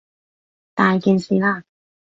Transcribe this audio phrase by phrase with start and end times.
[0.73, 1.61] 大件事喇！